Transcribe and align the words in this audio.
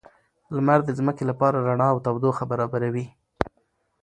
لمر 0.55 0.79
د 0.85 0.89
ځمکې 0.99 1.23
لپاره 1.31 1.63
رڼا 1.67 1.87
او 1.93 1.97
تودوخه 2.05 2.43
برابروي 2.51 3.05